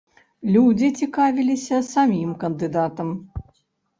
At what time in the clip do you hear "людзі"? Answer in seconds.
0.53-0.87